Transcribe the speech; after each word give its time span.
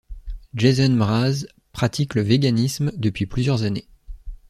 Jason 0.55 0.93
Mraz 0.95 1.45
pratique 1.73 2.15
le 2.15 2.23
véganisme 2.23 2.91
depuis 2.97 3.27
plusieurs 3.27 3.61
années. 3.61 3.85